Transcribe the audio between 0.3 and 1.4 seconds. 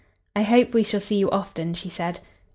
"I hope we shall see you